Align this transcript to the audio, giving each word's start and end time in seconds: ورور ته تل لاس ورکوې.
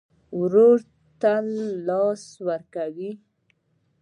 ورور 0.39 0.77
ته 0.87 0.87
تل 1.21 1.45
لاس 1.87 2.23
ورکوې. 2.47 3.11